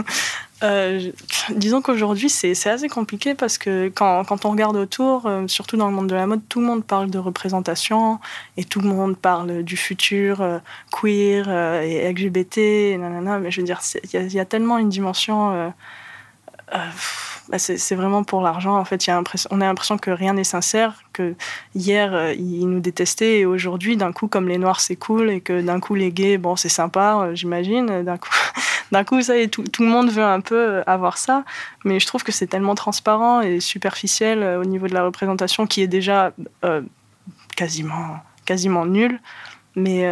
euh, 0.65 1.13
disons 1.55 1.83
qu'aujourd'hui, 1.83 2.29
c'est 2.29 2.69
assez 2.69 2.89
compliqué 2.89 3.37
parce 3.37 3.59
que 3.59 3.89
quand, 3.95 4.45
on 4.45 4.51
regarde 4.51 4.75
autour, 4.75 5.27
euh, 5.27 5.47
surtout 5.47 5.77
dans 5.77 5.87
le 5.87 5.95
monde 5.95 6.09
de 6.09 6.17
la 6.17 6.27
mode, 6.27 6.41
tout 6.49 6.59
le 6.59 6.67
monde 6.67 6.83
parle 6.83 7.11
de 7.11 7.19
représentation 7.19 8.19
et 8.57 8.65
tout 8.65 8.81
le 8.81 8.89
monde 8.89 9.17
parle 9.17 9.63
du 9.63 9.77
futur 9.77 10.45
queer 10.91 11.49
et 11.85 12.13
LGBT, 12.13 12.99
nanana, 12.99 13.39
mais 13.39 13.53
je 13.53 13.61
veux 13.61 13.65
dire, 13.65 13.79
il 14.13 14.33
y, 14.33 14.41
a 14.41 14.45
tellement 14.45 14.79
une 14.79 14.89
dimension 14.89 15.73
bah, 17.49 17.59
c'est 17.59 17.95
vraiment 17.95 18.25
pour 18.25 18.43
l'argent. 18.43 18.76
En 18.76 18.85
fait, 18.85 19.09
on 19.50 19.61
a 19.61 19.64
l'impression 19.64 19.97
que 19.97 20.11
rien 20.11 20.35
n'est 20.35 20.45
sincère, 20.45 21.02
que 21.12 21.35
hier, 21.75 22.14
euh, 22.14 22.35
ils 22.35 22.69
nous 22.69 22.81
détestaient 22.81 23.38
et 23.38 23.47
aujourd'hui, 23.47 23.97
d'un 23.97 24.12
coup, 24.12 24.28
comme 24.28 24.49
les 24.49 24.59
Noirs, 24.59 24.81
c'est 24.81 24.97
cool 24.97 25.31
et 25.31 25.40
que 25.40 25.62
d'un 25.62 25.81
coup, 25.81 25.95
les 25.95 26.12
gays, 26.12 26.37
bon, 26.37 26.57
c'est 26.57 26.69
sympa, 26.69 27.21
euh, 27.23 27.35
j'imagine. 27.35 28.02
D'un 28.02 28.19
coup, 28.19 28.31
coup, 29.07 29.23
ça 29.23 29.37
y 29.38 29.43
est, 29.43 29.49
tout, 29.49 29.64
le 29.81 29.88
monde 29.88 30.11
veut 30.11 30.25
un 30.25 30.40
peu 30.40 30.83
avoir 30.87 31.17
ça. 31.17 31.45
Mais 31.85 32.00
je 32.00 32.07
trouve 32.07 32.23
que 32.23 32.33
c'est 32.33 32.47
tellement 32.47 32.75
transparent 32.75 33.40
et 33.40 33.61
superficiel 33.61 34.43
au 34.43 34.64
niveau 34.64 34.87
de 34.87 34.95
la 34.95 35.05
représentation 35.05 35.67
qui 35.67 35.81
est 35.83 35.88
déjà 35.88 36.33
quasiment, 37.57 38.19
quasiment 38.45 38.85
nul. 38.85 39.21
Mais 39.75 40.07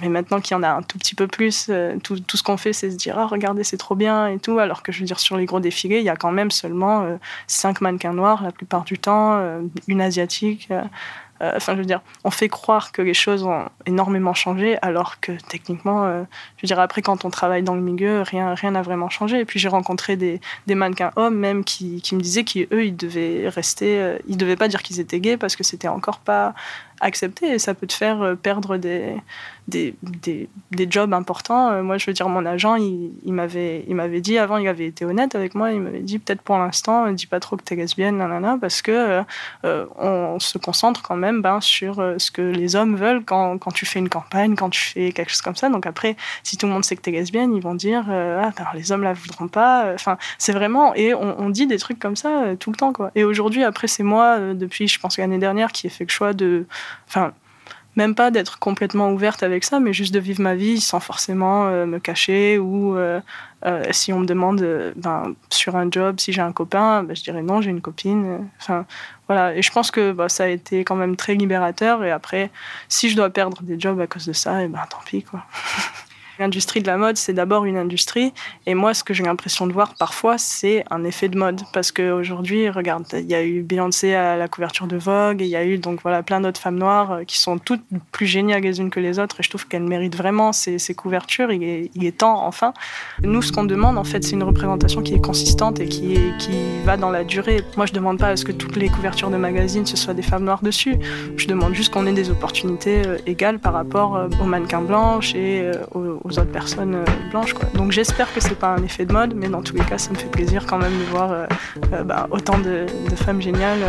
mais 0.00 0.08
maintenant 0.08 0.40
qu'il 0.40 0.54
y 0.54 0.58
en 0.58 0.62
a 0.62 0.70
un 0.70 0.82
tout 0.82 0.98
petit 0.98 1.14
peu 1.14 1.26
plus, 1.26 1.66
euh, 1.68 1.96
tout, 2.02 2.18
tout, 2.20 2.36
ce 2.36 2.42
qu'on 2.42 2.56
fait, 2.56 2.72
c'est 2.72 2.90
se 2.90 2.96
dire 2.96 3.18
ah 3.18 3.26
regardez 3.26 3.64
c'est 3.64 3.76
trop 3.76 3.94
bien 3.94 4.28
et 4.28 4.38
tout. 4.38 4.58
Alors 4.58 4.82
que 4.82 4.92
je 4.92 5.00
veux 5.00 5.06
dire 5.06 5.20
sur 5.20 5.36
les 5.36 5.46
gros 5.46 5.60
défilés, 5.60 5.98
il 5.98 6.04
y 6.04 6.08
a 6.08 6.16
quand 6.16 6.32
même 6.32 6.50
seulement 6.50 7.02
euh, 7.02 7.16
cinq 7.46 7.80
mannequins 7.80 8.12
noirs 8.12 8.42
la 8.42 8.52
plupart 8.52 8.84
du 8.84 8.98
temps, 8.98 9.38
euh, 9.38 9.60
une 9.88 10.00
asiatique. 10.00 10.68
Enfin, 11.40 11.74
je 11.74 11.78
veux 11.78 11.84
dire, 11.84 12.00
on 12.24 12.30
fait 12.30 12.48
croire 12.48 12.92
que 12.92 13.02
les 13.02 13.14
choses 13.14 13.44
ont 13.44 13.66
énormément 13.86 14.34
changé, 14.34 14.76
alors 14.82 15.20
que 15.20 15.32
techniquement, 15.48 16.06
je 16.08 16.62
veux 16.62 16.66
dire, 16.66 16.80
après, 16.80 17.00
quand 17.02 17.24
on 17.24 17.30
travaille 17.30 17.62
dans 17.62 17.74
le 17.74 17.80
milieu, 17.80 18.22
rien 18.22 18.70
n'a 18.70 18.82
vraiment 18.82 19.08
changé. 19.08 19.40
Et 19.40 19.44
puis, 19.44 19.60
j'ai 19.60 19.68
rencontré 19.68 20.16
des, 20.16 20.40
mannequins 20.66 21.12
hommes, 21.16 21.36
même, 21.36 21.64
qui, 21.64 22.02
me 22.12 22.20
disaient 22.20 22.44
qu'eux, 22.44 22.86
ils 22.86 22.96
devaient 22.96 23.48
rester, 23.48 24.16
ils 24.26 24.36
devaient 24.36 24.56
pas 24.56 24.68
dire 24.68 24.82
qu'ils 24.82 25.00
étaient 25.00 25.20
gays 25.20 25.36
parce 25.36 25.54
que 25.54 25.64
c'était 25.64 25.88
encore 25.88 26.18
pas 26.18 26.54
accepté 27.00 27.52
et 27.52 27.58
ça 27.60 27.74
peut 27.74 27.86
te 27.86 27.92
faire 27.92 28.36
perdre 28.42 28.76
des, 28.76 29.14
des, 29.68 29.94
des, 30.02 30.48
des, 30.72 30.90
jobs 30.90 31.12
importants. 31.12 31.70
Euh, 31.70 31.82
moi, 31.82 31.98
je 31.98 32.06
veux 32.06 32.12
dire, 32.12 32.28
mon 32.28 32.44
agent, 32.46 32.76
il, 32.76 33.12
il 33.24 33.32
m'avait 33.34 34.20
dit, 34.20 34.38
avant, 34.38 34.56
il 34.56 34.66
avait 34.66 34.86
été 34.86 35.04
honnête 35.04 35.34
avec 35.34 35.54
moi, 35.54 35.70
il 35.72 35.80
m'avait 35.80 36.00
dit, 36.00 36.18
peut-être 36.18 36.42
pour 36.42 36.58
l'instant, 36.58 37.10
dis 37.12 37.26
pas 37.26 37.38
trop 37.38 37.56
que 37.56 37.62
tu 37.62 37.74
es 37.74 37.76
lesbienne, 37.76 38.16
nanana, 38.16 38.56
parce 38.60 38.82
que 38.82 38.90
euh, 38.90 39.22
euh, 39.64 39.86
on 39.96 40.38
se 40.40 40.58
concentre 40.58 41.02
quand 41.02 41.16
même 41.16 41.27
ben, 41.32 41.60
sur 41.60 41.96
ce 42.18 42.30
que 42.30 42.42
les 42.42 42.76
hommes 42.76 42.96
veulent 42.96 43.24
quand, 43.24 43.58
quand, 43.58 43.70
tu 43.70 43.86
fais 43.86 43.98
une 43.98 44.08
campagne, 44.08 44.54
quand 44.56 44.70
tu 44.70 44.80
fais 44.80 45.12
quelque 45.12 45.30
chose 45.30 45.42
comme 45.42 45.56
ça. 45.56 45.68
Donc 45.68 45.86
après, 45.86 46.16
si 46.42 46.56
tout 46.56 46.66
le 46.66 46.72
monde 46.72 46.84
sait 46.84 46.96
que 46.96 47.02
tu 47.02 47.10
es 47.10 47.12
lesbienne, 47.12 47.54
ils 47.54 47.62
vont 47.62 47.74
dire, 47.74 48.04
ah, 48.08 48.50
ben, 48.56 48.66
les 48.74 48.92
hommes 48.92 49.02
la 49.02 49.12
voudront 49.12 49.48
pas. 49.48 49.92
Enfin, 49.94 50.18
c'est 50.38 50.52
vraiment, 50.52 50.94
et 50.94 51.14
on, 51.14 51.40
on, 51.40 51.50
dit 51.50 51.66
des 51.66 51.78
trucs 51.78 51.98
comme 51.98 52.16
ça 52.16 52.56
tout 52.58 52.70
le 52.70 52.76
temps, 52.76 52.92
quoi. 52.92 53.10
Et 53.14 53.24
aujourd'hui, 53.24 53.64
après, 53.64 53.86
c'est 53.86 54.02
moi, 54.02 54.38
depuis, 54.54 54.88
je 54.88 54.98
pense, 54.98 55.18
l'année 55.18 55.38
dernière, 55.38 55.72
qui 55.72 55.86
ai 55.86 55.90
fait 55.90 56.04
le 56.04 56.10
choix 56.10 56.32
de, 56.32 56.66
enfin, 57.08 57.32
même 57.98 58.14
pas 58.14 58.30
d'être 58.30 58.60
complètement 58.60 59.10
ouverte 59.10 59.42
avec 59.42 59.64
ça, 59.64 59.80
mais 59.80 59.92
juste 59.92 60.14
de 60.14 60.20
vivre 60.20 60.40
ma 60.40 60.54
vie 60.54 60.80
sans 60.80 61.00
forcément 61.00 61.66
euh, 61.66 61.84
me 61.84 61.98
cacher 61.98 62.56
ou 62.56 62.96
euh, 62.96 63.20
euh, 63.66 63.82
si 63.90 64.12
on 64.12 64.20
me 64.20 64.24
demande 64.24 64.64
ben, 64.94 65.34
sur 65.50 65.74
un 65.74 65.90
job 65.90 66.20
si 66.20 66.32
j'ai 66.32 66.40
un 66.40 66.52
copain, 66.52 67.02
ben, 67.02 67.16
je 67.16 67.24
dirais 67.24 67.42
non, 67.42 67.60
j'ai 67.60 67.70
une 67.70 67.80
copine. 67.80 68.48
Enfin, 68.60 68.86
voilà. 69.26 69.54
Et 69.56 69.62
je 69.62 69.72
pense 69.72 69.90
que 69.90 70.12
bah, 70.12 70.28
ça 70.28 70.44
a 70.44 70.46
été 70.46 70.84
quand 70.84 70.94
même 70.94 71.16
très 71.16 71.34
libérateur. 71.34 72.04
Et 72.04 72.12
après, 72.12 72.50
si 72.88 73.10
je 73.10 73.16
dois 73.16 73.30
perdre 73.30 73.62
des 73.62 73.78
jobs 73.78 74.00
à 74.00 74.06
cause 74.06 74.26
de 74.26 74.32
ça, 74.32 74.62
et 74.62 74.66
eh 74.66 74.68
ben 74.68 74.80
tant 74.88 75.00
pis 75.04 75.24
quoi. 75.24 75.44
L'industrie 76.38 76.80
de 76.80 76.86
la 76.86 76.96
mode, 76.96 77.16
c'est 77.16 77.32
d'abord 77.32 77.64
une 77.64 77.76
industrie. 77.76 78.32
Et 78.66 78.74
moi, 78.74 78.94
ce 78.94 79.02
que 79.02 79.12
j'ai 79.12 79.24
l'impression 79.24 79.66
de 79.66 79.72
voir 79.72 79.94
parfois, 79.94 80.38
c'est 80.38 80.84
un 80.88 81.02
effet 81.02 81.28
de 81.28 81.36
mode. 81.36 81.62
Parce 81.72 81.90
qu'aujourd'hui, 81.90 82.70
regarde, 82.70 83.06
il 83.12 83.28
y 83.28 83.34
a 83.34 83.42
eu 83.42 83.62
Beyoncé 83.62 84.14
à 84.14 84.36
la 84.36 84.46
couverture 84.46 84.86
de 84.86 84.96
Vogue, 84.96 85.40
il 85.40 85.48
y 85.48 85.56
a 85.56 85.64
eu 85.64 85.78
donc 85.78 86.00
voilà 86.02 86.22
plein 86.22 86.40
d'autres 86.40 86.60
femmes 86.60 86.78
noires 86.78 87.12
euh, 87.12 87.24
qui 87.24 87.38
sont 87.38 87.58
toutes 87.58 87.82
plus 88.12 88.26
géniales 88.26 88.62
les 88.62 88.78
unes 88.78 88.90
que 88.90 89.00
les 89.00 89.18
autres. 89.18 89.40
Et 89.40 89.42
je 89.42 89.48
trouve 89.48 89.66
qu'elles 89.66 89.82
méritent 89.82 90.16
vraiment 90.16 90.52
ces, 90.52 90.78
couvertures. 90.94 91.50
Il 91.50 92.04
est, 92.04 92.18
temps, 92.18 92.46
enfin. 92.46 92.72
Nous, 93.22 93.42
ce 93.42 93.50
qu'on 93.50 93.64
demande, 93.64 93.98
en 93.98 94.04
fait, 94.04 94.22
c'est 94.22 94.32
une 94.32 94.44
représentation 94.44 95.02
qui 95.02 95.14
est 95.14 95.20
consistante 95.20 95.80
et 95.80 95.88
qui, 95.88 96.16
va 96.84 96.96
dans 96.96 97.10
la 97.10 97.24
durée. 97.24 97.62
Moi, 97.76 97.86
je 97.86 97.92
demande 97.92 98.18
pas 98.18 98.28
à 98.28 98.36
ce 98.36 98.44
que 98.44 98.52
toutes 98.52 98.76
les 98.76 98.88
couvertures 98.88 99.30
de 99.30 99.36
magazines, 99.36 99.84
ce 99.84 99.96
soient 99.96 100.14
des 100.14 100.22
femmes 100.22 100.44
noires 100.44 100.62
dessus. 100.62 100.96
Je 101.36 101.46
demande 101.46 101.74
juste 101.74 101.92
qu'on 101.92 102.06
ait 102.06 102.12
des 102.12 102.30
opportunités 102.30 103.02
euh, 103.06 103.18
égales 103.26 103.58
par 103.58 103.72
rapport 103.72 104.16
euh, 104.16 104.28
aux 104.40 104.46
mannequins 104.46 104.80
blanches 104.80 105.34
et 105.34 105.70
aux 105.94 106.27
autres 106.36 106.50
personnes 106.50 106.94
euh, 106.96 107.30
blanches. 107.30 107.54
Quoi. 107.54 107.68
Donc 107.74 107.92
j'espère 107.92 108.32
que 108.34 108.40
c'est 108.40 108.58
pas 108.58 108.68
un 108.68 108.82
effet 108.82 109.06
de 109.06 109.12
mode, 109.12 109.34
mais 109.34 109.48
dans 109.48 109.62
tous 109.62 109.74
les 109.76 109.84
cas, 109.84 109.98
ça 109.98 110.10
me 110.10 110.16
fait 110.16 110.30
plaisir 110.30 110.66
quand 110.66 110.78
même 110.78 110.92
de 110.98 111.04
voir 111.04 111.32
euh, 111.32 111.46
euh, 111.92 112.02
bah, 112.02 112.26
autant 112.30 112.58
de, 112.58 112.86
femmes 113.16 113.42
géniales 113.42 113.80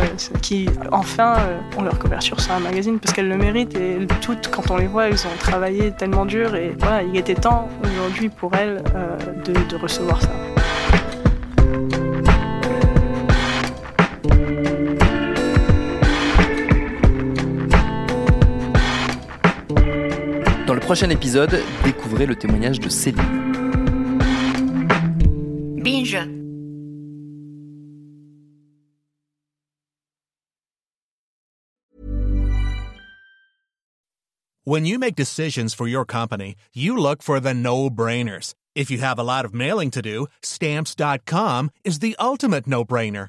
qui 0.42 0.68
enfin 0.90 1.36
ont 1.78 1.82
leur 1.82 1.98
couverture 1.98 2.40
sur 2.40 2.52
un 2.52 2.58
magazine 2.58 2.98
parce 2.98 3.14
qu'elles 3.14 3.28
le 3.28 3.36
méritent 3.36 3.76
et 3.76 4.06
toutes, 4.20 4.48
quand 4.48 4.70
on 4.70 4.76
les 4.76 4.88
voit, 4.88 5.08
elles 5.08 5.24
ont 5.26 5.36
travaillé 5.38 5.92
tellement 5.92 6.26
dur 6.26 6.56
et 6.56 6.74
voilà, 6.78 7.02
il 7.02 7.16
était 7.16 7.36
temps 7.36 7.68
aujourd'hui 7.84 8.28
pour 8.28 8.52
elles 8.54 8.82
de 9.44 9.76
recevoir 9.76 10.20
ça. 10.20 10.30
Prochain 20.90 21.10
épisode, 21.10 21.56
découvrez 21.84 22.26
le 22.26 22.34
témoignage 22.34 22.80
de 22.80 22.88
Céline. 22.88 24.18
Binge. 25.84 26.18
When 34.64 34.84
you 34.84 34.98
make 34.98 35.14
decisions 35.14 35.74
for 35.74 35.86
your 35.86 36.04
company, 36.04 36.56
you 36.74 36.96
look 36.96 37.22
for 37.22 37.38
the 37.38 37.54
no-brainers. 37.54 38.54
If 38.74 38.90
you 38.90 38.98
have 38.98 39.20
a 39.20 39.22
lot 39.22 39.44
of 39.44 39.54
mailing 39.54 39.92
to 39.92 40.02
do, 40.02 40.26
stamps.com 40.42 41.70
is 41.84 42.00
the 42.00 42.16
ultimate 42.18 42.66
no-brainer. 42.66 43.28